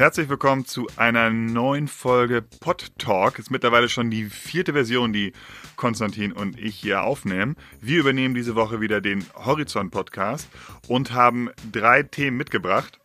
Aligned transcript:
Herzlich 0.00 0.30
willkommen 0.30 0.64
zu 0.64 0.86
einer 0.96 1.28
neuen 1.28 1.86
Folge 1.86 2.40
Pod 2.40 2.90
Talk. 2.96 3.38
Ist 3.38 3.50
mittlerweile 3.50 3.90
schon 3.90 4.10
die 4.10 4.24
vierte 4.30 4.72
Version, 4.72 5.12
die 5.12 5.34
Konstantin 5.76 6.32
und 6.32 6.58
ich 6.58 6.74
hier 6.76 7.02
aufnehmen. 7.02 7.54
Wir 7.82 7.98
übernehmen 7.98 8.34
diese 8.34 8.54
Woche 8.54 8.80
wieder 8.80 9.02
den 9.02 9.26
Horizont 9.34 9.90
Podcast 9.90 10.48
und 10.88 11.12
haben 11.12 11.50
drei 11.70 12.02
Themen 12.02 12.38
mitgebracht, 12.38 12.98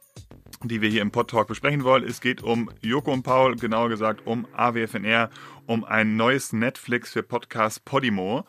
die 0.63 0.79
wir 0.79 0.87
hier 0.87 1.01
im 1.01 1.11
Pod 1.11 1.29
Talk 1.29 1.49
besprechen 1.49 1.83
wollen. 1.83 2.05
Es 2.05 2.21
geht 2.21 2.41
um 2.41 2.71
Joko 2.79 3.11
und 3.11 3.23
Paul, 3.23 3.57
genauer 3.57 3.89
gesagt 3.89 4.25
um 4.25 4.47
AWFNR, 4.53 5.29
um 5.65 5.83
ein 5.83 6.15
neues 6.15 6.53
Netflix 6.53 7.11
für 7.11 7.23
Podcast 7.23 7.83
Podimo 7.83 8.45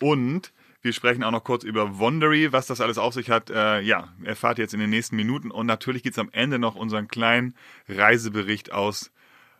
und 0.00 0.54
wir 0.82 0.92
sprechen 0.92 1.22
auch 1.24 1.30
noch 1.30 1.44
kurz 1.44 1.64
über 1.64 1.98
Wondery, 1.98 2.52
was 2.52 2.66
das 2.66 2.80
alles 2.80 2.98
auf 2.98 3.14
sich 3.14 3.30
hat. 3.30 3.50
Äh, 3.50 3.80
ja, 3.80 4.08
erfahrt 4.24 4.58
ihr 4.58 4.64
jetzt 4.64 4.74
in 4.74 4.80
den 4.80 4.90
nächsten 4.90 5.16
Minuten. 5.16 5.50
Und 5.50 5.66
natürlich 5.66 6.02
gibt 6.02 6.14
es 6.14 6.18
am 6.18 6.30
Ende 6.32 6.58
noch 6.58 6.74
unseren 6.74 7.08
kleinen 7.08 7.54
Reisebericht 7.88 8.72
aus 8.72 9.10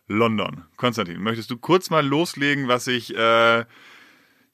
London. 0.07 0.65
Konstantin, 0.77 1.21
möchtest 1.21 1.51
du 1.51 1.57
kurz 1.57 1.89
mal 1.89 2.05
loslegen, 2.05 2.67
was 2.67 2.85
sich, 2.85 3.15
äh, 3.15 3.65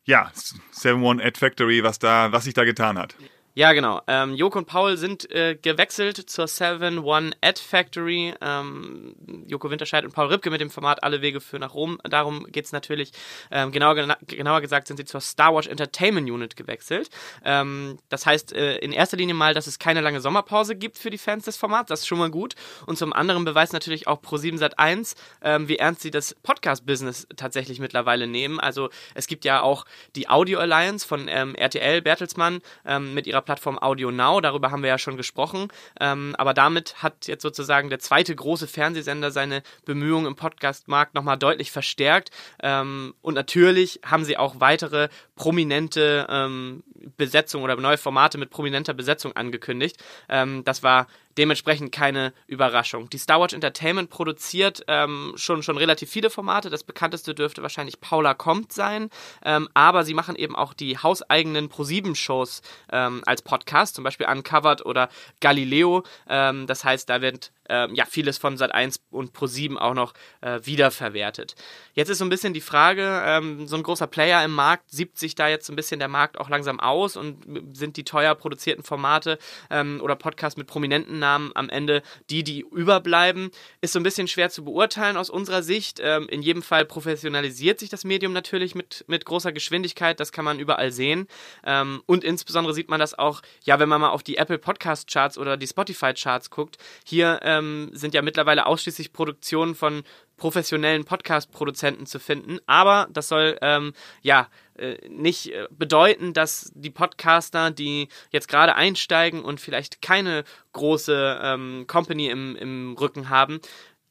ja, 0.06 0.32
7-1 0.74 1.22
Ad 1.22 1.40
Factory, 1.40 1.84
was 1.84 2.00
da, 2.00 2.32
was 2.32 2.44
sich 2.44 2.54
da 2.54 2.66
getan 2.66 2.98
hat? 2.98 3.16
Ja, 3.58 3.74
genau. 3.74 4.02
Ähm, 4.06 4.36
Joko 4.36 4.60
und 4.60 4.68
Paul 4.68 4.98
sind 4.98 5.32
äh, 5.32 5.56
gewechselt 5.56 6.30
zur 6.30 6.46
7-One 6.46 7.32
Ad 7.42 7.60
Factory. 7.60 8.36
Ähm, 8.40 9.16
Joko 9.48 9.72
Winterscheid 9.72 10.06
und 10.06 10.14
Paul 10.14 10.28
Ripke 10.28 10.52
mit 10.52 10.62
dem 10.62 10.70
Format 10.70 11.02
Alle 11.02 11.24
Wege 11.24 11.42
führen 11.42 11.62
nach 11.62 11.74
Rom. 11.74 11.98
Darum 12.04 12.46
geht's 12.52 12.72
natürlich. 12.72 13.14
Ähm, 13.50 13.72
genauer, 13.72 14.16
genauer 14.28 14.62
gesagt 14.62 14.86
sind 14.86 14.98
sie 14.98 15.06
zur 15.06 15.22
Star 15.22 15.56
Wars 15.56 15.66
Entertainment 15.66 16.30
Unit 16.30 16.56
gewechselt. 16.56 17.10
Ähm, 17.44 17.98
das 18.10 18.28
heißt 18.28 18.54
äh, 18.54 18.78
in 18.78 18.92
erster 18.92 19.18
Linie 19.18 19.34
mal, 19.34 19.56
dass 19.56 19.66
es 19.66 19.80
keine 19.80 20.02
lange 20.02 20.22
Sommerpause 20.22 20.76
gibt 20.76 21.00
für 21.00 21.10
die 21.10 21.18
Fans 21.18 21.46
des 21.46 21.58
Formats. 21.58 21.90
Das 21.90 22.02
ist 22.02 22.06
schon 22.06 22.20
mal 22.20 22.30
gut. 22.30 22.54
Und 22.86 23.00
zum 23.00 23.12
anderen 23.12 23.44
beweist 23.44 23.74
natürlich 23.74 24.06
auch 24.06 24.22
Pro7 24.22 24.60
Sat 24.60 24.78
1, 24.78 25.16
ähm, 25.42 25.68
wie 25.68 25.78
ernst 25.78 26.04
sie 26.04 26.12
das 26.12 26.36
Podcast-Business 26.44 27.28
tatsächlich 27.36 27.80
mittlerweile 27.80 28.28
nehmen. 28.28 28.60
Also 28.60 28.92
es 29.16 29.26
gibt 29.26 29.46
ja 29.46 29.64
auch 29.64 29.86
die 30.16 30.30
Audio 30.30 30.60
Alliance 30.60 31.08
von 31.08 31.28
ähm, 31.28 31.56
RTL 31.56 32.04
Bertelsmann 32.04 32.62
mit 33.00 33.26
ihrer 33.26 33.47
Plattform 33.48 33.80
Audio 33.80 34.12
Now, 34.12 34.42
darüber 34.42 34.72
haben 34.72 34.84
wir 34.84 34.90
ja 34.90 34.98
schon 34.98 35.16
gesprochen. 35.16 35.70
Ähm, 36.02 36.36
aber 36.38 36.54
damit 36.54 37.02
hat 37.02 37.28
jetzt 37.28 37.44
sozusagen 37.44 37.90
der 37.90 38.00
zweite 38.00 38.36
große 38.36 38.68
Fernsehsender 38.68 39.32
seine 39.32 39.64
Bemühungen 39.86 40.26
im 40.26 40.36
Podcastmarkt 40.36 41.16
nochmal 41.16 41.38
deutlich 41.38 41.72
verstärkt. 41.72 42.30
Ähm, 42.62 43.14
und 43.22 43.36
natürlich 43.36 44.02
haben 44.06 44.26
sie 44.26 44.36
auch 44.36 44.60
weitere 44.60 45.08
prominente 45.38 46.28
ähm, 46.30 46.84
Besetzungen 47.16 47.64
oder 47.64 47.78
neue 47.78 47.98
Formate 47.98 48.38
mit 48.38 48.50
prominenter 48.50 48.94
Besetzung 48.94 49.34
angekündigt. 49.34 49.96
Ähm, 50.28 50.66
das 50.66 50.84
war 50.84 51.08
Dementsprechend 51.38 51.92
keine 51.92 52.34
Überraschung. 52.48 53.10
Die 53.10 53.18
Star 53.18 53.40
Wars 53.40 53.54
Entertainment 53.54 54.10
produziert 54.10 54.84
ähm, 54.88 55.34
schon, 55.36 55.64
schon 55.64 55.78
relativ 55.78 56.10
viele 56.10 56.30
Formate. 56.30 56.70
Das 56.70 56.84
bekannteste 56.84 57.36
dürfte 57.36 57.62
wahrscheinlich 57.62 58.02
Paula 58.02 58.34
Kommt 58.34 58.74
sein. 58.74 59.10
Ähm, 59.44 59.70
aber 59.74 60.04
sie 60.04 60.14
machen 60.14 60.36
eben 60.36 60.56
auch 60.56 60.74
die 60.74 60.98
hauseigenen 60.98 61.70
Pro-7-Shows 61.70 62.62
ähm, 62.92 63.22
als 63.26 63.42
Podcast, 63.42 63.96
zum 63.96 64.04
Beispiel 64.04 64.28
Uncovered 64.28 64.86
oder 64.86 65.10
Galileo. 65.40 66.04
Ähm, 66.28 66.68
das 66.68 66.84
heißt, 66.84 67.10
da 67.10 67.22
wird 67.22 67.52
ähm, 67.70 67.96
ja, 67.96 68.06
vieles 68.06 68.38
von 68.38 68.58
Sat1 68.58 69.00
und 69.12 69.36
Pro7 69.36 69.78
auch 69.78 69.94
noch 69.94 70.14
äh, 70.42 70.60
wiederverwertet. 70.64 71.56
Jetzt 71.94 72.10
ist 72.10 72.20
so 72.20 72.26
ein 72.26 72.30
bisschen 72.30 72.54
die 72.54 72.62
Frage, 72.62 73.22
ähm, 73.26 73.68
so 73.68 73.76
ein 73.76 73.84
großer 73.84 74.08
Player 74.08 74.44
im 74.44 74.52
Markt, 74.52 74.92
siebt 74.92 75.18
sich 75.18 75.36
da 75.36 75.48
jetzt 75.48 75.66
so 75.66 75.74
ein 75.74 75.76
bisschen 75.76 76.00
der 76.00 76.08
Markt 76.08 76.40
auch 76.40 76.50
langsam 76.50 76.80
aus 76.80 77.18
und 77.18 77.44
sind 77.76 77.98
die 77.98 78.04
teuer 78.04 78.36
produzierten 78.36 78.84
Formate 78.84 79.38
ähm, 79.70 80.00
oder 80.02 80.16
Podcasts 80.16 80.58
mit 80.58 80.68
prominenten 80.68 81.20
Namen 81.20 81.52
am 81.56 81.70
Ende 81.70 82.04
die, 82.30 82.44
die 82.44 82.62
überbleiben, 82.62 83.52
ist 83.82 83.94
so 83.94 84.00
ein 84.00 84.04
bisschen 84.04 84.28
schwer 84.28 84.50
zu 84.50 84.64
beurteilen 84.64 85.18
aus 85.18 85.30
unserer 85.30 85.64
Sicht. 85.64 86.00
Ähm, 86.02 86.28
in 86.30 86.42
jedem 86.42 86.62
Fall 86.62 86.86
professionalisiert 86.86 87.80
sich 87.80 87.90
das 87.90 88.04
Medium 88.04 88.34
natürlich 88.34 88.76
mit, 88.76 89.06
mit 89.08 89.26
großer 89.26 89.52
Geschwindigkeit, 89.52 90.20
das 90.20 90.32
kann 90.32 90.46
man 90.46 90.60
überall 90.60 90.92
sehen. 90.92 91.28
Ähm, 91.66 92.02
und 92.06 92.24
insbesondere 92.24 92.74
sieht 92.74 92.90
man 92.90 93.00
das 93.00 93.18
auch, 93.18 93.42
ja, 93.64 93.80
wenn 93.80 93.90
man 93.90 94.02
mal 94.02 94.10
auf 94.10 94.24
die 94.24 94.38
Apple 94.38 94.58
Podcast 94.58 95.12
Charts 95.12 95.38
oder 95.38 95.58
die 95.58 95.68
Spotify 95.68 96.14
Charts 96.14 96.50
guckt. 96.50 96.78
Hier 97.06 97.40
ähm, 97.58 97.90
sind 97.94 98.14
ja 98.14 98.22
mittlerweile 98.22 98.66
ausschließlich 98.66 99.14
Produktionen 99.14 99.76
von 99.76 100.04
professionellen 100.38 101.04
Podcast-Produzenten 101.04 102.06
zu 102.06 102.20
finden. 102.20 102.60
Aber 102.66 103.08
das 103.12 103.28
soll 103.28 103.58
ähm, 103.62 103.94
ja 104.22 104.48
äh, 104.76 104.98
nicht 105.10 105.52
äh, 105.52 105.68
bedeuten, 105.72 106.34
dass 106.34 106.72
die 106.76 106.92
Podcaster, 106.92 107.72
die 107.72 108.08
jetzt 108.32 108.48
gerade 108.48 108.76
einsteigen 108.76 109.44
und 109.44 109.60
vielleicht 109.60 110.02
keine 110.02 110.44
große 110.74 111.40
ähm, 111.42 111.86
Company 111.88 112.30
im, 112.30 112.56
im 112.56 112.96
Rücken 113.00 113.30
haben, 113.30 113.60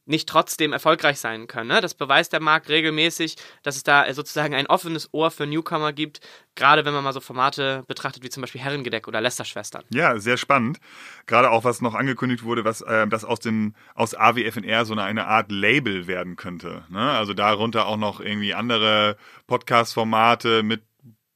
nicht 0.07 0.29
trotzdem 0.29 0.73
erfolgreich 0.73 1.19
sein 1.19 1.47
können. 1.47 1.69
Ne? 1.69 1.81
Das 1.81 1.95
beweist 1.95 2.33
der 2.33 2.41
Markt 2.41 2.69
regelmäßig, 2.69 3.37
dass 3.63 3.77
es 3.77 3.83
da 3.83 4.13
sozusagen 4.13 4.55
ein 4.55 4.67
offenes 4.67 5.13
Ohr 5.13 5.31
für 5.31 5.47
Newcomer 5.47 5.93
gibt, 5.93 6.21
gerade 6.55 6.85
wenn 6.85 6.95
man 6.95 7.05
mal 7.05 7.13
so 7.13 7.21
Formate 7.21 7.85
betrachtet 7.87 8.23
wie 8.23 8.31
zum 8.31 8.41
Beispiel 8.41 8.61
Herrengedeck 8.61 9.09
oder 9.09 9.21
Lästerschwestern. 9.21 9.85
Ja, 9.91 10.19
sehr 10.19 10.37
spannend. 10.37 10.79
Gerade 11.27 11.51
auch, 11.51 11.65
was 11.65 11.83
noch 11.83 11.95
angekündigt 11.95 12.45
wurde, 12.45 12.65
was 12.65 12.81
äh, 12.81 13.07
das 13.09 13.25
aus 13.25 13.41
dem 13.41 13.75
aus 13.95 14.15
AWFNR 14.15 14.85
so 14.85 14.93
eine, 14.93 15.03
eine 15.03 15.27
Art 15.27 15.51
Label 15.51 16.07
werden 16.07 16.37
könnte. 16.37 16.85
Ne? 16.89 17.11
Also 17.11 17.35
darunter 17.35 17.87
auch 17.87 17.97
noch 17.97 18.21
irgendwie 18.21 18.55
andere 18.55 19.17
Podcast-Formate 19.47 20.63
mit 20.63 20.83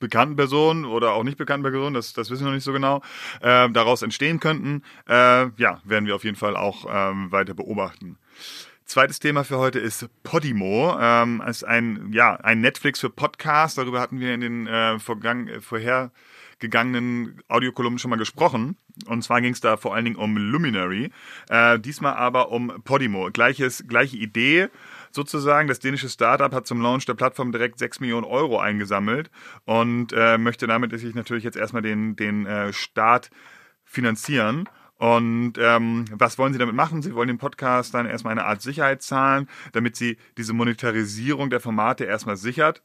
bekannten 0.00 0.36
Personen 0.36 0.84
oder 0.84 1.12
auch 1.12 1.22
nicht 1.22 1.38
bekannten 1.38 1.62
Personen, 1.62 1.94
das, 1.94 2.12
das 2.12 2.30
wissen 2.30 2.44
wir 2.44 2.48
noch 2.48 2.54
nicht 2.54 2.64
so 2.64 2.72
genau, 2.72 3.02
äh, 3.40 3.70
daraus 3.70 4.02
entstehen 4.02 4.40
könnten. 4.40 4.82
Äh, 5.08 5.50
ja, 5.56 5.80
werden 5.84 6.06
wir 6.06 6.16
auf 6.16 6.24
jeden 6.24 6.36
Fall 6.36 6.56
auch 6.56 6.86
ähm, 6.90 7.30
weiter 7.30 7.54
beobachten. 7.54 8.18
Zweites 8.90 9.20
Thema 9.20 9.44
für 9.44 9.58
heute 9.58 9.78
ist 9.78 10.08
Podimo. 10.24 10.98
Ähm, 11.00 11.40
ist 11.46 11.62
ein, 11.62 12.10
ja, 12.12 12.34
ein 12.34 12.60
Netflix 12.60 12.98
für 12.98 13.08
Podcasts. 13.08 13.76
Darüber 13.76 14.00
hatten 14.00 14.18
wir 14.18 14.34
in 14.34 14.40
den 14.40 14.66
äh, 14.66 14.98
vorgang, 14.98 15.48
vorhergegangenen 15.60 17.40
Audiokolumnen 17.46 18.00
schon 18.00 18.10
mal 18.10 18.16
gesprochen. 18.16 18.76
Und 19.06 19.22
zwar 19.22 19.42
ging 19.42 19.52
es 19.52 19.60
da 19.60 19.76
vor 19.76 19.94
allen 19.94 20.06
Dingen 20.06 20.16
um 20.16 20.36
Luminary. 20.36 21.12
Äh, 21.48 21.78
diesmal 21.78 22.14
aber 22.14 22.50
um 22.50 22.82
Podimo. 22.82 23.30
Gleiches, 23.30 23.84
gleiche 23.86 24.16
Idee 24.16 24.70
sozusagen. 25.14 25.68
Das 25.68 25.80
dänische 25.80 26.08
Startup 26.08 26.52
hat 26.52 26.66
zum 26.66 26.80
Launch 26.80 27.06
der 27.06 27.14
Plattform 27.14 27.52
direkt 27.52 27.78
6 27.78 28.00
Millionen 28.00 28.24
Euro 28.24 28.58
eingesammelt 28.58 29.30
und 29.64 30.12
äh, 30.12 30.38
möchte 30.38 30.66
damit 30.66 30.98
sich 30.98 31.14
natürlich 31.14 31.44
jetzt 31.44 31.56
erstmal 31.56 31.82
den, 31.82 32.16
den 32.16 32.46
äh, 32.46 32.72
Start 32.72 33.30
finanzieren. 33.84 34.68
Und 34.96 35.54
ähm, 35.58 36.04
was 36.12 36.36
wollen 36.36 36.52
Sie 36.52 36.58
damit 36.58 36.74
machen? 36.74 37.00
Sie 37.00 37.14
wollen 37.14 37.28
den 37.28 37.38
Podcast 37.38 37.94
dann 37.94 38.04
erstmal 38.04 38.32
eine 38.32 38.44
Art 38.44 38.60
Sicherheit 38.60 39.02
zahlen, 39.02 39.48
damit 39.72 39.96
Sie 39.96 40.18
diese 40.36 40.52
Monetarisierung 40.52 41.48
der 41.48 41.60
Formate 41.60 42.04
erstmal 42.04 42.36
sichert. 42.36 42.82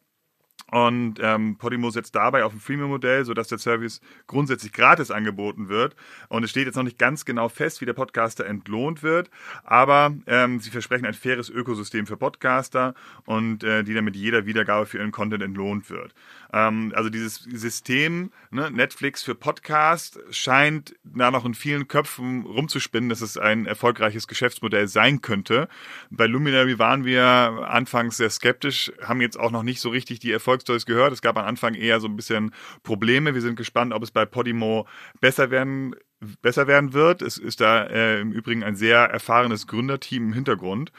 Und 0.72 1.20
ähm, 1.22 1.58
Podimo 1.58 1.92
setzt 1.92 2.16
dabei 2.16 2.44
auf 2.44 2.52
ein 2.52 2.60
Freemium-Modell, 2.60 3.24
sodass 3.24 3.48
der 3.48 3.60
Service 3.60 4.02
grundsätzlich 4.26 4.74
gratis 4.74 5.12
angeboten 5.12 5.70
wird. 5.70 5.96
Und 6.28 6.44
es 6.44 6.50
steht 6.50 6.66
jetzt 6.66 6.76
noch 6.76 6.84
nicht 6.84 6.98
ganz 6.98 7.24
genau 7.24 7.50
fest, 7.50 7.82
wie 7.82 7.86
der 7.86 7.94
Podcaster 7.94 8.46
entlohnt 8.46 9.04
wird, 9.04 9.30
aber 9.64 10.14
ähm, 10.26 10.60
sie 10.60 10.72
versprechen 10.72 11.06
ein 11.06 11.14
faires 11.14 11.50
Ökosystem 11.50 12.08
für 12.08 12.18
Podcaster 12.18 12.96
und 13.26 13.64
äh, 13.64 13.84
die 13.84 13.94
dann 13.94 14.06
mit 14.06 14.16
jeder 14.16 14.46
Wiedergabe 14.46 14.88
für 14.88 14.98
ihren 14.98 15.12
Content 15.12 15.44
entlohnt 15.44 15.90
wird. 15.90 16.16
Ähm, 16.52 16.94
also 16.96 17.10
dieses 17.10 17.36
System, 17.36 18.32
ne, 18.50 18.72
Netflix 18.72 19.22
für 19.22 19.36
Podcast, 19.36 20.20
scheint 20.32 20.96
da 21.04 21.30
noch 21.30 21.46
in 21.46 21.54
vielen 21.54 21.88
Köpfen 21.88 22.44
rumzuspinnen, 22.44 23.10
dass 23.10 23.22
es 23.22 23.38
ein 23.38 23.66
erfolgreiches 23.66 24.28
Geschäftsmodell 24.28 24.88
sein 24.88 25.22
könnte. 25.22 25.68
Bei 26.10 26.26
Luminary 26.26 26.80
waren 26.80 27.06
wir 27.06 27.26
anfangs 27.26 28.18
sehr 28.18 28.30
skeptisch, 28.30 28.92
haben 29.04 29.22
jetzt 29.22 29.40
auch 29.40 29.52
noch 29.52 29.64
nicht 29.64 29.80
so 29.80 29.90
richtig 29.90 30.20
die 30.20 30.32
Erfolg 30.32 30.55
Erfolgsstories 30.56 30.86
gehört. 30.86 31.14
Es 31.14 31.22
gab 31.22 31.38
am 31.38 31.46
Anfang 31.46 31.74
eher 31.74 32.00
so 32.00 32.08
ein 32.08 32.16
bisschen 32.16 32.52
Probleme. 32.84 33.34
Wir 33.34 33.42
sind 33.42 33.56
gespannt, 33.56 33.94
ob 33.94 34.04
es 34.04 34.12
bei 34.12 34.26
Podimo 34.26 34.88
besser 35.20 35.52
werden 35.52 35.96
besser 36.42 36.66
werden 36.66 36.94
wird. 36.94 37.22
Es 37.22 37.38
ist 37.38 37.62
da 37.62 37.84
äh, 37.84 38.22
im 38.22 38.32
Übrigen 38.32 38.64
ein 38.64 38.76
sehr 38.76 39.00
erfahrenes 39.00 39.68
Gründerteam 39.68 40.28
im 40.28 40.34
Hintergrund. 40.34 40.92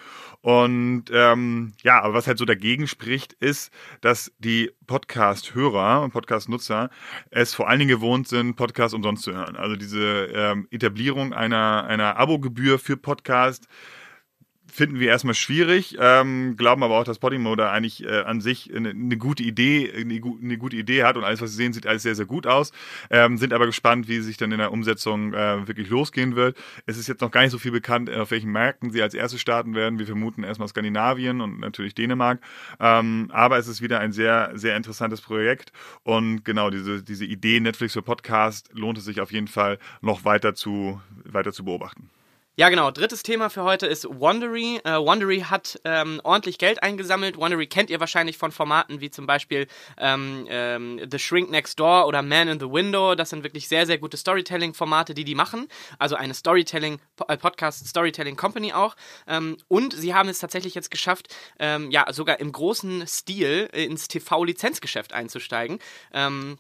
Und 0.43 1.05
ähm, 1.11 1.73
ja, 1.83 2.03
aber 2.03 2.15
was 2.15 2.29
halt 2.29 2.39
so 2.39 2.45
dagegen 2.45 2.87
spricht, 2.87 3.33
ist, 3.33 3.73
dass 4.03 4.31
die 4.39 4.71
Podcast-Hörer 4.87 6.03
und 6.03 6.13
Podcast-Nutzer 6.13 6.91
es 7.31 7.55
vor 7.55 7.69
allen 7.69 7.81
Dingen 7.81 7.89
gewohnt 7.89 8.29
sind, 8.29 8.55
Podcasts 8.55 8.95
umsonst 8.95 9.25
zu 9.25 9.33
hören. 9.33 9.57
Also 9.57 9.75
diese 9.75 10.27
ähm, 10.33 10.69
Etablierung 10.71 11.33
einer, 11.33 11.85
einer 11.85 12.19
Abogebühr 12.19 12.79
für 12.79 12.97
Podcast 12.97 13.67
finden 14.73 15.01
wir 15.01 15.09
erstmal 15.09 15.35
schwierig, 15.35 15.97
ähm, 16.01 16.57
glauben 16.57 16.83
aber 16.83 16.99
auch, 16.99 17.05
dass 17.05 17.19
Podimo 17.19 17.57
da 17.57 17.71
eigentlich 17.73 18.05
äh, 18.05 18.23
an 18.23 18.41
sich 18.41 18.75
eine, 18.75 18.91
eine, 18.91 19.17
gute 19.17 19.43
Idee, 19.43 19.93
eine, 19.95 20.21
eine, 20.43 20.59
gute 20.59 20.77
Idee 20.77 21.05
hat 21.05 21.17
und 21.17 21.25
alles, 21.25 21.41
was 21.41 21.51
Sie 21.51 21.57
sehen, 21.57 21.73
sieht 21.73 21.87
alles 21.87 22.03
sehr, 22.03 22.15
sehr 22.15 22.27
gut 22.27 22.47
aus. 22.47 22.73
Ähm, 23.11 23.39
sind 23.39 23.53
aber 23.53 23.67
gespannt, 23.67 24.09
wie 24.09 24.21
sich 24.21 24.37
dann 24.37 24.53
in 24.53 24.59
der 24.59 24.73
Umsetzung 24.73 25.33
äh, 25.33 25.67
wirklich 25.67 25.89
losgehen 25.89 26.37
wird. 26.37 26.57
Es 26.85 26.99
ist 26.99 27.07
jetzt 27.07 27.21
noch 27.21 27.31
gar 27.31 27.43
nicht 27.43 27.53
so 27.53 27.59
viel 27.59 27.73
bekannt, 27.73 28.11
auf 28.11 28.31
welchen 28.31 28.53
Märkten 28.53 28.91
sie 28.91 29.03
als 29.03 29.15
erstes 29.15 29.41
starten 29.41 29.75
werden. 29.75 29.99
Wir 29.99 30.07
vermuten 30.07 30.43
erstmal 30.43 30.69
Skandinavien 30.69 31.41
und 31.41 31.61
natürlich 31.61 31.95
Dänemark. 31.95 32.41
Ähm, 32.81 33.31
aber 33.33 33.59
es 33.59 33.69
ist 33.69 33.81
wieder 33.81 34.01
ein 34.01 34.13
sehr, 34.13 34.53
sehr 34.55 34.77
interessantes 34.77 35.21
Projekt 35.21 35.73
und 36.03 36.45
genau 36.45 36.71
diese, 36.71 37.03
diese 37.03 37.25
Idee 37.25 37.61
Netflix 37.61 37.95
für 37.95 38.03
Podcast 38.03 38.71
lohnt 38.73 38.99
es 38.99 39.05
sich 39.05 39.21
auf 39.21 39.33
jeden 39.33 39.49
Fall 39.49 39.79
noch 40.01 40.25
weiter 40.25 40.55
zu, 40.55 41.01
weiter 41.25 41.53
zu 41.53 41.65
beobachten. 41.65 42.11
Ja, 42.59 42.71
genau. 42.71 42.91
Drittes 42.91 43.23
Thema 43.23 43.51
für 43.51 43.65
heute 43.65 43.87
ist 43.87 44.07
Wondery. 44.09 44.81
Äh, 44.83 44.93
Wondery 44.93 45.41
hat 45.41 45.79
ähm, 45.85 46.23
ordentlich 46.25 46.57
Geld 46.57 46.83
eingesammelt. 46.83 47.37
Wondery 47.37 47.67
kennt 47.67 47.91
ihr 47.91 48.01
wahrscheinlich 48.01 48.39
von 48.39 48.51
Formaten 48.51 49.03
wie 49.03 49.11
zum 49.11 49.27
Beispiel 49.27 49.67
ähm, 49.99 50.47
ähm, 50.49 50.99
The 51.11 51.19
Shrink 51.19 51.51
Next 51.51 51.79
Door 51.79 52.07
oder 52.07 52.23
Man 52.23 52.49
in 52.49 52.59
the 52.59 52.65
Window. 52.65 53.15
Das 53.15 53.29
sind 53.29 53.43
wirklich 53.43 53.69
sehr, 53.69 53.85
sehr 53.85 53.99
gute 53.99 54.17
Storytelling-Formate, 54.17 55.13
die 55.13 55.25
die 55.25 55.35
machen. 55.35 55.69
Also 55.99 56.17
eine 56.17 56.33
Storytelling, 56.33 56.99
äh, 57.29 57.37
Podcast 57.37 57.87
Storytelling 57.87 58.37
Company 58.37 58.73
auch. 58.73 58.97
Ähm, 59.27 59.59
und 59.69 59.93
sie 59.93 60.15
haben 60.15 60.31
es 60.31 60.39
tatsächlich 60.39 60.75
jetzt 60.75 60.91
geschafft, 60.91 61.37
ähm, 61.59 61.91
ja, 61.91 62.11
sogar 62.11 62.41
im 62.41 62.53
großen 62.53 63.07
Stil 63.07 63.69
ins 63.75 64.09
TV-Lizenzgeschäft 64.09 65.13
einzusteigen. 65.13 65.79
Ähm, 66.15 66.57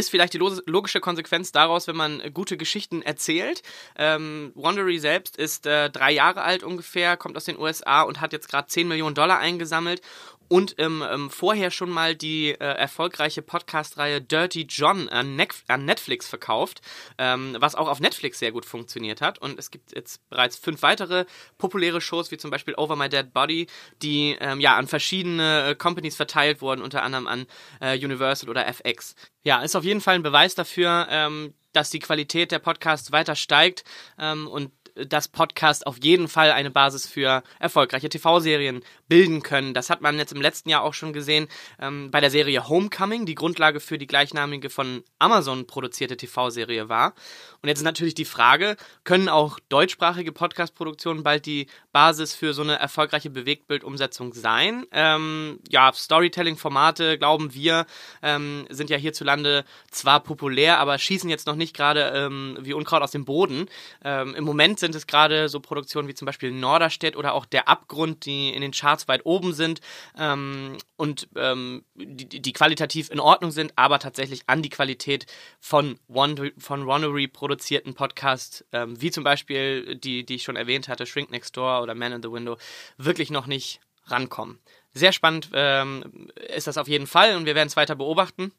ist 0.00 0.10
vielleicht 0.10 0.34
die 0.34 0.38
logische 0.38 1.00
Konsequenz 1.00 1.52
daraus, 1.52 1.86
wenn 1.86 1.96
man 1.96 2.20
äh, 2.20 2.30
gute 2.30 2.56
Geschichten 2.56 3.02
erzählt. 3.02 3.62
Ähm, 3.96 4.52
Wandery 4.54 4.98
selbst 4.98 5.36
ist 5.36 5.66
äh, 5.66 5.90
drei 5.90 6.10
Jahre 6.10 6.42
alt 6.42 6.64
ungefähr, 6.64 7.16
kommt 7.16 7.36
aus 7.36 7.44
den 7.44 7.58
USA 7.58 8.02
und 8.02 8.20
hat 8.20 8.32
jetzt 8.32 8.48
gerade 8.48 8.66
10 8.66 8.88
Millionen 8.88 9.14
Dollar 9.14 9.38
eingesammelt 9.38 10.02
und 10.50 10.74
ähm, 10.78 11.04
ähm, 11.08 11.30
vorher 11.30 11.70
schon 11.70 11.90
mal 11.90 12.16
die 12.16 12.50
äh, 12.50 12.56
erfolgreiche 12.56 13.40
Podcast-Reihe 13.40 14.20
Dirty 14.20 14.66
John 14.68 15.08
an, 15.08 15.36
Net 15.36 15.54
an 15.68 15.84
Netflix 15.84 16.28
verkauft, 16.28 16.80
ähm, 17.18 17.56
was 17.60 17.76
auch 17.76 17.86
auf 17.86 18.00
Netflix 18.00 18.40
sehr 18.40 18.50
gut 18.50 18.66
funktioniert 18.66 19.20
hat. 19.20 19.38
Und 19.38 19.60
es 19.60 19.70
gibt 19.70 19.94
jetzt 19.94 20.28
bereits 20.28 20.56
fünf 20.56 20.82
weitere 20.82 21.24
populäre 21.56 22.00
Shows, 22.00 22.32
wie 22.32 22.36
zum 22.36 22.50
Beispiel 22.50 22.74
Over 22.74 22.96
My 22.96 23.08
Dead 23.08 23.32
Body, 23.32 23.68
die 24.02 24.36
ähm, 24.40 24.58
ja 24.58 24.74
an 24.74 24.88
verschiedene 24.88 25.68
äh, 25.68 25.74
Companies 25.76 26.16
verteilt 26.16 26.60
wurden, 26.60 26.82
unter 26.82 27.04
anderem 27.04 27.28
an 27.28 27.46
äh, 27.80 27.96
Universal 27.96 28.50
oder 28.50 28.66
FX. 28.66 29.14
Ja, 29.44 29.62
ist 29.62 29.76
auf 29.76 29.84
jeden 29.84 30.00
Fall 30.00 30.16
ein 30.16 30.24
Beweis 30.24 30.56
dafür, 30.56 31.06
ähm, 31.10 31.54
dass 31.72 31.90
die 31.90 32.00
Qualität 32.00 32.50
der 32.50 32.58
Podcasts 32.58 33.12
weiter 33.12 33.36
steigt 33.36 33.84
ähm, 34.18 34.48
dass 34.94 35.28
Podcasts 35.28 35.84
auf 35.84 35.98
jeden 36.02 36.28
Fall 36.28 36.52
eine 36.52 36.70
Basis 36.70 37.06
für 37.06 37.42
erfolgreiche 37.58 38.08
TV-Serien 38.08 38.82
bilden 39.08 39.42
können. 39.42 39.74
Das 39.74 39.90
hat 39.90 40.00
man 40.00 40.18
jetzt 40.18 40.32
im 40.32 40.40
letzten 40.40 40.70
Jahr 40.70 40.82
auch 40.82 40.94
schon 40.94 41.12
gesehen 41.12 41.48
ähm, 41.80 42.10
bei 42.10 42.20
der 42.20 42.30
Serie 42.30 42.68
Homecoming, 42.68 43.26
die 43.26 43.34
Grundlage 43.34 43.80
für 43.80 43.98
die 43.98 44.06
gleichnamige 44.06 44.70
von 44.70 45.04
Amazon 45.18 45.66
produzierte 45.66 46.16
TV-Serie 46.16 46.88
war. 46.88 47.14
Und 47.62 47.68
jetzt 47.68 47.78
ist 47.78 47.84
natürlich 47.84 48.14
die 48.14 48.24
Frage, 48.24 48.76
können 49.04 49.28
auch 49.28 49.58
deutschsprachige 49.68 50.32
Podcast-Produktionen 50.32 51.22
bald 51.22 51.46
die 51.46 51.66
Basis 51.92 52.34
für 52.34 52.54
so 52.54 52.62
eine 52.62 52.78
erfolgreiche 52.78 53.30
Bewegtbildumsetzung 53.30 54.32
sein? 54.32 54.86
Ähm, 54.92 55.60
ja, 55.68 55.92
Storytelling-Formate, 55.92 57.18
glauben 57.18 57.54
wir, 57.54 57.86
ähm, 58.22 58.66
sind 58.70 58.90
ja 58.90 58.96
hierzulande 58.96 59.64
zwar 59.90 60.20
populär, 60.20 60.78
aber 60.78 60.98
schießen 60.98 61.28
jetzt 61.28 61.46
noch 61.46 61.56
nicht 61.56 61.76
gerade 61.76 62.12
ähm, 62.14 62.56
wie 62.60 62.72
Unkraut 62.72 63.02
aus 63.02 63.10
dem 63.10 63.24
Boden. 63.24 63.66
Ähm, 64.04 64.34
Im 64.34 64.44
Moment 64.44 64.79
sind 64.80 64.94
es 64.94 65.06
gerade 65.06 65.48
so 65.48 65.60
Produktionen 65.60 66.08
wie 66.08 66.14
zum 66.14 66.26
Beispiel 66.26 66.50
Norderstedt 66.50 67.16
oder 67.16 67.34
auch 67.34 67.46
Der 67.46 67.68
Abgrund, 67.68 68.24
die 68.26 68.50
in 68.50 68.62
den 68.62 68.72
Charts 68.72 69.08
weit 69.08 69.24
oben 69.24 69.52
sind 69.52 69.80
ähm, 70.18 70.76
und 70.96 71.28
ähm, 71.36 71.84
die, 71.94 72.40
die, 72.40 72.52
qualitativ 72.52 73.10
in 73.10 73.20
Ordnung 73.20 73.50
sind, 73.50 73.72
aber 73.76 73.98
tatsächlich 73.98 74.42
an 74.46 74.62
die 74.62 74.70
Qualität 74.70 75.26
von, 75.60 75.98
One, 76.08 76.52
von 76.58 76.82
Ronery 76.82 77.28
produzierten 77.28 77.94
Podcasts, 77.94 78.64
ähm, 78.72 79.00
wie 79.00 79.10
zum 79.10 79.24
Beispiel 79.24 79.96
die, 79.96 80.24
die 80.24 80.36
ich 80.36 80.42
schon 80.42 80.56
erwähnt 80.56 80.88
hatte, 80.88 81.06
Shrink 81.06 81.30
Next 81.30 81.56
Door 81.56 81.82
oder 81.82 81.94
Man 81.94 82.12
in 82.12 82.22
the 82.22 82.32
Window, 82.32 82.56
wirklich 82.96 83.30
noch 83.30 83.46
nicht 83.46 83.80
rankommen. 84.06 84.58
Sehr 84.92 85.12
spannend 85.12 85.50
ähm, 85.52 86.30
ist 86.54 86.66
das 86.66 86.78
auf 86.78 86.88
jeden 86.88 87.06
Fall 87.06 87.36
und 87.36 87.46
wir 87.46 87.54
werden 87.54 87.68
es 87.68 87.76
weiter 87.76 87.94
beobachten 87.94 88.52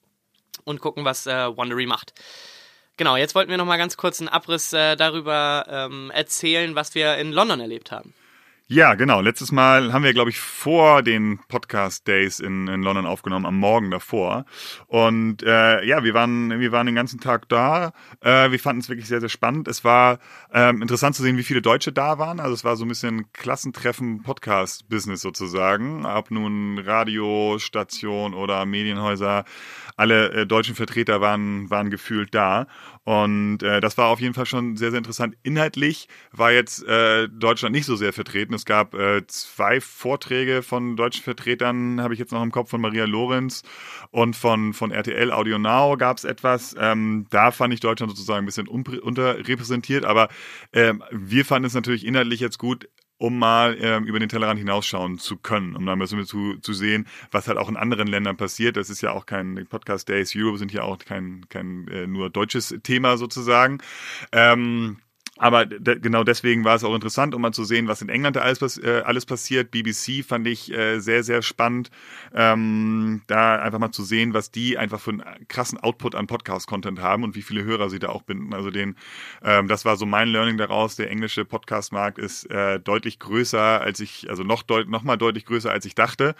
und 0.63 0.79
gucken, 0.79 1.05
was 1.05 1.27
äh, 1.27 1.57
Wondery 1.57 1.85
macht. 1.85 2.13
Genau, 2.97 3.15
jetzt 3.15 3.35
wollten 3.35 3.49
wir 3.49 3.57
noch 3.57 3.65
mal 3.65 3.77
ganz 3.77 3.97
kurz 3.97 4.19
einen 4.19 4.29
Abriss 4.29 4.73
äh, 4.73 4.95
darüber 4.95 5.65
ähm, 5.67 6.11
erzählen, 6.13 6.75
was 6.75 6.93
wir 6.93 7.17
in 7.17 7.31
London 7.31 7.59
erlebt 7.59 7.91
haben. 7.91 8.13
Ja, 8.73 8.93
genau. 8.93 9.19
Letztes 9.19 9.51
Mal 9.51 9.91
haben 9.91 10.05
wir, 10.05 10.13
glaube 10.13 10.29
ich, 10.29 10.39
vor 10.39 11.03
den 11.03 11.39
Podcast 11.49 12.07
Days 12.07 12.39
in, 12.39 12.69
in 12.69 12.83
London 12.83 13.05
aufgenommen, 13.05 13.45
am 13.45 13.57
Morgen 13.57 13.91
davor. 13.91 14.45
Und 14.87 15.43
äh, 15.43 15.83
ja, 15.83 16.05
wir 16.05 16.13
waren, 16.13 16.57
wir 16.57 16.71
waren 16.71 16.85
den 16.85 16.95
ganzen 16.95 17.19
Tag 17.19 17.49
da. 17.49 17.91
Äh, 18.21 18.49
wir 18.49 18.59
fanden 18.61 18.79
es 18.79 18.87
wirklich 18.87 19.09
sehr, 19.09 19.19
sehr 19.19 19.27
spannend. 19.27 19.67
Es 19.67 19.83
war 19.83 20.19
ähm, 20.53 20.81
interessant 20.81 21.17
zu 21.17 21.21
sehen, 21.21 21.35
wie 21.35 21.43
viele 21.43 21.61
Deutsche 21.61 21.91
da 21.91 22.17
waren. 22.17 22.39
Also 22.39 22.53
es 22.53 22.63
war 22.63 22.77
so 22.77 22.85
ein 22.85 22.87
bisschen 22.87 23.29
Klassentreffen 23.33 24.23
Podcast-Business 24.23 25.19
sozusagen. 25.19 26.05
Ob 26.05 26.31
nun 26.31 26.79
Radiostation 26.79 28.33
oder 28.33 28.65
Medienhäuser, 28.65 29.43
alle 29.97 30.31
äh, 30.31 30.45
deutschen 30.47 30.75
Vertreter 30.75 31.19
waren, 31.19 31.69
waren 31.69 31.89
gefühlt 31.89 32.33
da. 32.33 32.67
Und 33.03 33.63
äh, 33.63 33.81
das 33.81 33.97
war 33.97 34.07
auf 34.07 34.21
jeden 34.21 34.33
Fall 34.33 34.45
schon 34.45 34.77
sehr, 34.77 34.91
sehr 34.91 34.99
interessant. 34.99 35.35
Inhaltlich 35.43 36.07
war 36.31 36.53
jetzt 36.53 36.87
äh, 36.87 37.27
Deutschland 37.27 37.73
nicht 37.73 37.85
so 37.85 37.97
sehr 37.97 38.13
vertreten. 38.13 38.53
Es 38.61 38.65
gab 38.65 38.93
äh, 38.93 39.25
zwei 39.25 39.81
Vorträge 39.81 40.61
von 40.61 40.95
deutschen 40.95 41.23
Vertretern, 41.23 41.99
habe 41.99 42.13
ich 42.13 42.19
jetzt 42.19 42.31
noch 42.31 42.43
im 42.43 42.51
Kopf, 42.51 42.69
von 42.69 42.79
Maria 42.79 43.05
Lorenz 43.05 43.63
und 44.11 44.35
von, 44.35 44.73
von 44.73 44.91
RTL 44.91 45.31
Audio 45.31 45.57
Now 45.57 45.97
gab 45.97 46.17
es 46.17 46.25
etwas. 46.25 46.75
Ähm, 46.79 47.25
da 47.31 47.49
fand 47.49 47.73
ich 47.73 47.79
Deutschland 47.79 48.11
sozusagen 48.11 48.43
ein 48.43 48.45
bisschen 48.45 48.67
unterrepräsentiert, 48.67 50.05
aber 50.05 50.29
ähm, 50.73 51.03
wir 51.09 51.43
fanden 51.43 51.65
es 51.65 51.73
natürlich 51.73 52.05
inhaltlich 52.05 52.39
jetzt 52.39 52.59
gut, 52.59 52.87
um 53.17 53.39
mal 53.39 53.75
ähm, 53.81 54.05
über 54.05 54.19
den 54.19 54.29
Tellerrand 54.29 54.59
hinausschauen 54.59 55.17
zu 55.17 55.37
können, 55.37 55.75
um 55.75 55.83
dann 55.87 55.97
mal 55.97 56.05
so 56.05 56.23
zu, 56.23 56.59
zu 56.59 56.73
sehen, 56.73 57.07
was 57.31 57.47
halt 57.47 57.57
auch 57.57 57.67
in 57.67 57.77
anderen 57.77 58.05
Ländern 58.05 58.37
passiert. 58.37 58.77
Das 58.77 58.91
ist 58.91 59.01
ja 59.01 59.11
auch 59.11 59.25
kein 59.25 59.65
Podcast 59.71 60.07
Days 60.07 60.33
Europe 60.35 60.59
sind 60.59 60.71
ja 60.71 60.83
auch 60.83 60.99
kein, 60.99 61.49
kein 61.49 61.87
äh, 61.87 62.05
nur 62.05 62.29
deutsches 62.29 62.75
Thema 62.83 63.17
sozusagen. 63.17 63.79
Ähm, 64.31 64.97
aber 65.41 65.65
de 65.65 65.99
genau 65.99 66.23
deswegen 66.23 66.63
war 66.65 66.75
es 66.75 66.83
auch 66.83 66.93
interessant, 66.93 67.33
um 67.33 67.41
mal 67.41 67.51
zu 67.51 67.63
sehen, 67.63 67.87
was 67.87 68.03
in 68.03 68.09
England 68.09 68.35
da 68.35 68.41
alles, 68.41 68.77
äh, 68.77 69.01
alles 69.03 69.25
passiert. 69.25 69.71
BBC 69.71 70.23
fand 70.23 70.45
ich 70.45 70.71
äh, 70.71 70.99
sehr, 70.99 71.23
sehr 71.23 71.41
spannend, 71.41 71.89
ähm, 72.35 73.23
da 73.25 73.55
einfach 73.55 73.79
mal 73.79 73.91
zu 73.91 74.03
sehen, 74.03 74.35
was 74.35 74.51
die 74.51 74.77
einfach 74.77 74.99
für 74.99 75.09
einen 75.09 75.23
krassen 75.47 75.79
Output 75.79 76.13
an 76.13 76.27
Podcast-Content 76.27 77.01
haben 77.01 77.23
und 77.23 77.33
wie 77.33 77.41
viele 77.41 77.63
Hörer 77.63 77.89
sie 77.89 77.97
da 77.97 78.09
auch 78.09 78.21
binden. 78.21 78.53
Also 78.53 78.69
den, 78.69 78.95
ähm, 79.43 79.67
das 79.67 79.83
war 79.83 79.97
so 79.97 80.05
mein 80.05 80.27
Learning 80.27 80.57
daraus. 80.57 80.95
Der 80.95 81.09
englische 81.09 81.43
Podcast-Markt 81.43 82.19
ist 82.19 82.45
äh, 82.51 82.79
deutlich 82.79 83.17
größer, 83.17 83.81
als 83.81 83.99
ich, 83.99 84.29
also 84.29 84.43
noch, 84.43 84.61
deut 84.61 84.89
noch 84.89 85.01
mal 85.01 85.17
deutlich 85.17 85.45
größer, 85.45 85.71
als 85.71 85.85
ich 85.85 85.95
dachte, 85.95 86.35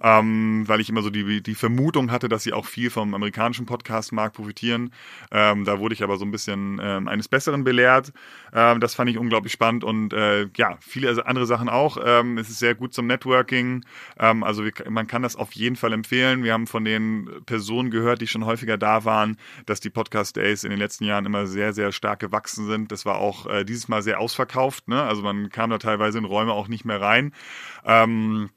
ähm, 0.00 0.62
weil 0.68 0.80
ich 0.80 0.88
immer 0.88 1.02
so 1.02 1.10
die, 1.10 1.42
die 1.42 1.56
Vermutung 1.56 2.12
hatte, 2.12 2.28
dass 2.28 2.44
sie 2.44 2.52
auch 2.52 2.66
viel 2.66 2.90
vom 2.90 3.14
amerikanischen 3.14 3.66
Podcast-Markt 3.66 4.36
profitieren. 4.36 4.92
Ähm, 5.32 5.64
da 5.64 5.80
wurde 5.80 5.94
ich 5.94 6.04
aber 6.04 6.18
so 6.18 6.24
ein 6.24 6.30
bisschen 6.30 6.80
ähm, 6.80 7.08
eines 7.08 7.26
Besseren 7.26 7.64
belehrt. 7.64 8.12
Ähm, 8.54 8.80
das 8.80 8.94
fand 8.94 9.10
ich 9.10 9.18
unglaublich 9.18 9.52
spannend 9.52 9.84
und 9.84 10.12
äh, 10.12 10.48
ja, 10.56 10.78
viele 10.80 11.26
andere 11.26 11.46
Sachen 11.46 11.68
auch. 11.68 11.98
Ähm, 12.02 12.38
es 12.38 12.48
ist 12.48 12.60
sehr 12.60 12.74
gut 12.74 12.94
zum 12.94 13.06
Networking. 13.06 13.84
Ähm, 14.18 14.44
also 14.44 14.64
wir, 14.64 14.72
man 14.88 15.06
kann 15.06 15.22
das 15.22 15.36
auf 15.36 15.52
jeden 15.52 15.76
Fall 15.76 15.92
empfehlen. 15.92 16.44
Wir 16.44 16.52
haben 16.52 16.66
von 16.66 16.84
den 16.84 17.28
Personen 17.46 17.90
gehört, 17.90 18.20
die 18.20 18.28
schon 18.28 18.46
häufiger 18.46 18.78
da 18.78 19.04
waren, 19.04 19.36
dass 19.66 19.80
die 19.80 19.90
Podcast 19.90 20.36
Days 20.36 20.64
in 20.64 20.70
den 20.70 20.78
letzten 20.78 21.04
Jahren 21.04 21.26
immer 21.26 21.46
sehr, 21.46 21.72
sehr 21.72 21.90
stark 21.92 22.20
gewachsen 22.20 22.66
sind. 22.66 22.92
Das 22.92 23.04
war 23.04 23.18
auch 23.18 23.46
äh, 23.46 23.64
dieses 23.64 23.88
Mal 23.88 24.02
sehr 24.02 24.20
ausverkauft. 24.20 24.88
Ne? 24.88 25.02
Also 25.02 25.22
man 25.22 25.50
kam 25.50 25.70
da 25.70 25.78
teilweise 25.78 26.18
in 26.18 26.24
Räume 26.24 26.52
auch 26.52 26.68
nicht 26.68 26.84
mehr 26.84 27.00
rein. 27.00 27.32
Ähm, 27.84 28.50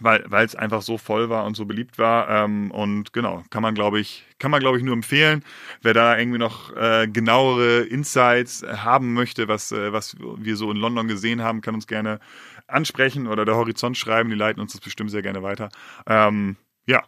weil 0.00 0.24
es 0.44 0.54
einfach 0.56 0.82
so 0.82 0.98
voll 0.98 1.28
war 1.30 1.44
und 1.44 1.56
so 1.56 1.66
beliebt 1.66 1.98
war. 1.98 2.28
Ähm, 2.28 2.70
und 2.70 3.12
genau 3.12 3.42
kann 3.50 3.62
man 3.62 3.74
glaube 3.74 4.00
ich 4.00 4.26
kann 4.38 4.50
man 4.50 4.60
glaube 4.60 4.78
ich 4.78 4.84
nur 4.84 4.94
empfehlen. 4.94 5.44
Wer 5.82 5.94
da 5.94 6.18
irgendwie 6.18 6.38
noch 6.38 6.74
äh, 6.76 7.06
genauere 7.08 7.82
Insights 7.82 8.64
haben 8.66 9.14
möchte 9.14 9.48
was 9.48 9.72
äh, 9.72 9.92
was 9.92 10.16
wir 10.20 10.56
so 10.56 10.70
in 10.70 10.76
London 10.76 11.08
gesehen 11.08 11.42
haben 11.42 11.60
kann 11.60 11.74
uns 11.74 11.86
gerne 11.86 12.20
ansprechen 12.66 13.26
oder 13.26 13.44
der 13.44 13.56
Horizont 13.56 13.96
schreiben. 13.96 14.30
Die 14.30 14.36
leiten 14.36 14.60
uns 14.60 14.72
das 14.72 14.80
bestimmt 14.80 15.10
sehr 15.10 15.22
gerne 15.22 15.42
weiter. 15.42 15.68
Ähm, 16.06 16.56
ja 16.86 17.02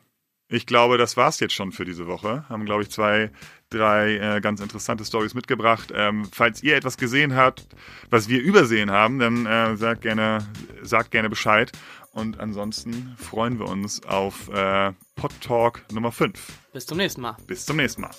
ich 0.48 0.66
glaube, 0.66 0.98
das 0.98 1.16
war's 1.16 1.40
jetzt 1.40 1.54
schon 1.54 1.72
für 1.72 1.84
diese 1.84 2.06
Woche. 2.06 2.44
Haben, 2.48 2.64
glaube 2.64 2.82
ich, 2.82 2.90
zwei, 2.90 3.30
drei 3.70 4.16
äh, 4.16 4.40
ganz 4.40 4.60
interessante 4.60 5.04
Stories 5.04 5.34
mitgebracht. 5.34 5.92
Ähm, 5.94 6.28
falls 6.30 6.62
ihr 6.62 6.76
etwas 6.76 6.96
gesehen 6.96 7.34
habt, 7.34 7.66
was 8.10 8.28
wir 8.28 8.40
übersehen 8.40 8.90
haben, 8.90 9.18
dann 9.18 9.46
äh, 9.46 9.76
sagt 9.76 10.02
gerne, 10.02 10.46
sagt 10.82 11.10
gerne 11.10 11.28
Bescheid. 11.28 11.72
Und 12.12 12.40
ansonsten 12.40 13.14
freuen 13.18 13.58
wir 13.58 13.66
uns 13.66 14.04
auf 14.04 14.48
äh, 14.48 14.92
Pod 15.16 15.32
Talk 15.40 15.84
Nummer 15.92 16.12
5. 16.12 16.40
Bis 16.72 16.86
zum 16.86 16.98
nächsten 16.98 17.20
Mal. 17.20 17.36
Bis 17.46 17.66
zum 17.66 17.76
nächsten 17.76 18.02
Mal. 18.02 18.12